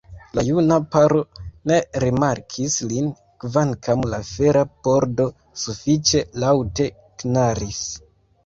La 0.37 0.43
juna 0.45 0.77
paro 0.93 1.19
ne 1.71 1.75
rimarkis 2.03 2.77
lin, 2.93 3.11
kvankam 3.45 4.07
la 4.15 4.23
fera 4.31 4.65
pordo 4.89 5.29
sufiĉe 5.65 6.27
laŭte 6.47 6.89
knaris. 7.23 7.85